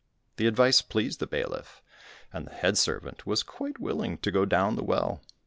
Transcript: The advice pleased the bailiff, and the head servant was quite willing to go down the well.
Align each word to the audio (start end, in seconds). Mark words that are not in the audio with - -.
The 0.37 0.47
advice 0.47 0.81
pleased 0.81 1.19
the 1.19 1.27
bailiff, 1.27 1.83
and 2.33 2.47
the 2.47 2.53
head 2.55 2.75
servant 2.75 3.27
was 3.27 3.43
quite 3.43 3.77
willing 3.79 4.17
to 4.23 4.31
go 4.31 4.45
down 4.45 4.75
the 4.75 4.83
well. 4.83 5.21